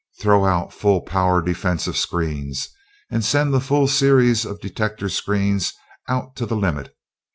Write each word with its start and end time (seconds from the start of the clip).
Throw 0.19 0.45
out 0.45 0.73
full 0.73 1.01
power 1.01 1.43
defensive 1.43 1.95
screens, 1.95 2.69
and 3.11 3.23
send 3.23 3.53
the 3.53 3.61
full 3.61 3.87
series 3.87 4.45
of 4.45 4.59
detector 4.59 5.09
screens 5.09 5.73
out 6.09 6.35
to 6.37 6.47
the 6.47 6.55
limit! 6.55 6.95